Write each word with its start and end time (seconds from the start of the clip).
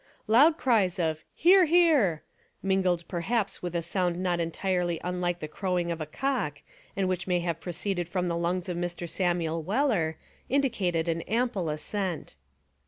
Loud 0.25 0.57
cries 0.57 0.97
of 0.97 1.23
"Hear! 1.35 1.65
hear!" 1.65 2.23
mingled 2.63 3.07
per 3.07 3.19
haps 3.19 3.61
with 3.61 3.75
a 3.75 3.83
sound 3.83 4.17
not 4.17 4.39
entirely 4.39 4.99
unlike 5.03 5.41
the 5.41 5.47
crow 5.47 5.77
ing 5.77 5.91
of 5.91 6.01
a 6.01 6.07
cock 6.07 6.63
and 6.95 7.07
which 7.07 7.27
may 7.27 7.39
have 7.41 7.59
proceeded 7.61 8.09
from 8.09 8.27
the 8.27 8.35
lungs 8.35 8.67
of 8.67 8.77
Mr. 8.77 9.07
Samuel 9.07 9.61
Weller, 9.61 10.17
indi 10.49 10.71
cated 10.71 11.07
an 11.07 11.21
ample 11.29 11.69
assent. 11.69 12.35